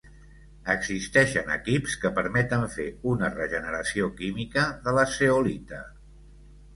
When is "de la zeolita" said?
4.89-5.83